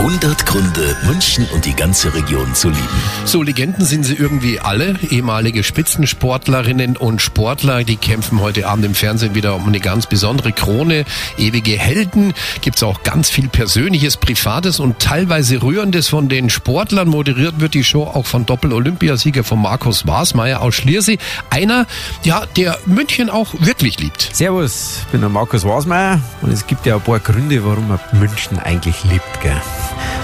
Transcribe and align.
100 0.00 0.46
Gründe, 0.46 0.96
München 1.04 1.46
und 1.52 1.66
die 1.66 1.76
ganze 1.76 2.14
Region 2.14 2.54
zu 2.54 2.70
lieben. 2.70 2.88
So, 3.26 3.42
Legenden 3.42 3.84
sind 3.84 4.04
sie 4.04 4.14
irgendwie 4.14 4.58
alle. 4.58 4.94
Ehemalige 5.10 5.62
Spitzensportlerinnen 5.62 6.96
und 6.96 7.20
Sportler, 7.20 7.84
die 7.84 7.96
kämpfen 7.96 8.40
heute 8.40 8.66
Abend 8.66 8.86
im 8.86 8.94
Fernsehen 8.94 9.34
wieder 9.34 9.54
um 9.54 9.66
eine 9.66 9.78
ganz 9.78 10.06
besondere 10.06 10.52
Krone. 10.52 11.04
Ewige 11.36 11.72
Helden. 11.72 12.32
Gibt's 12.62 12.82
auch 12.82 13.02
ganz 13.02 13.28
viel 13.28 13.48
Persönliches, 13.48 14.16
Privates 14.16 14.80
und 14.80 15.00
teilweise 15.00 15.62
Rührendes 15.62 16.08
von 16.08 16.30
den 16.30 16.48
Sportlern. 16.48 17.06
Moderiert 17.06 17.60
wird 17.60 17.74
die 17.74 17.84
Show 17.84 18.04
auch 18.04 18.24
von 18.24 18.46
Doppel-Olympiasieger 18.46 19.44
von 19.44 19.60
Markus 19.60 20.06
Wasmeier 20.06 20.62
aus 20.62 20.76
Schliersee. 20.76 21.18
Einer, 21.50 21.86
ja, 22.22 22.46
der 22.56 22.78
München 22.86 23.28
auch 23.28 23.52
wirklich 23.58 24.00
liebt. 24.00 24.30
Servus, 24.32 25.00
ich 25.02 25.06
bin 25.08 25.20
der 25.20 25.28
Markus 25.28 25.66
Wasmeier 25.66 26.22
und 26.40 26.50
es 26.50 26.66
gibt 26.66 26.86
ja 26.86 26.94
ein 26.94 27.02
paar 27.02 27.20
Gründe, 27.20 27.62
warum 27.66 27.88
man 27.88 28.00
München 28.12 28.58
eigentlich 28.58 29.04
liebt. 29.04 29.42
Gell. 29.42 29.60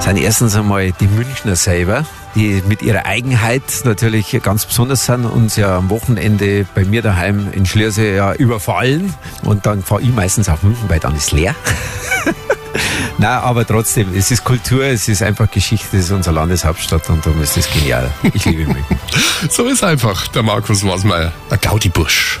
Sind 0.00 0.16
erstens 0.16 0.56
einmal 0.56 0.92
die 0.92 1.06
Münchner 1.06 1.56
selber, 1.56 2.04
die 2.34 2.62
mit 2.66 2.82
ihrer 2.82 3.04
Eigenheit 3.06 3.62
natürlich 3.84 4.38
ganz 4.42 4.64
besonders 4.64 5.04
sind, 5.04 5.26
uns 5.26 5.56
ja 5.56 5.76
am 5.76 5.90
Wochenende 5.90 6.66
bei 6.74 6.84
mir 6.84 7.02
daheim 7.02 7.48
in 7.52 7.66
Schliersee 7.66 8.16
ja 8.16 8.32
überfallen 8.32 9.14
und 9.42 9.66
dann 9.66 9.82
fahre 9.82 10.02
ich 10.02 10.12
meistens 10.12 10.48
auf 10.48 10.62
München, 10.62 10.88
weil 10.88 11.00
dann 11.00 11.16
ist 11.16 11.32
leer. 11.32 11.54
Nein, 13.18 13.38
aber 13.38 13.66
trotzdem, 13.66 14.14
es 14.16 14.30
ist 14.30 14.44
Kultur, 14.44 14.84
es 14.84 15.08
ist 15.08 15.22
einfach 15.22 15.50
Geschichte, 15.50 15.96
es 15.96 16.04
ist 16.04 16.12
unsere 16.12 16.36
Landeshauptstadt 16.36 17.10
und 17.10 17.26
darum 17.26 17.42
ist 17.42 17.56
das 17.56 17.68
genial. 17.70 18.10
Ich 18.32 18.44
liebe 18.44 18.64
München. 18.64 18.98
So 19.50 19.66
ist 19.66 19.84
einfach 19.84 20.28
der 20.28 20.42
Markus 20.42 20.84
Wasmeier, 20.84 21.32
ein 21.50 21.60
Gaudi-Bursch. 21.60 22.40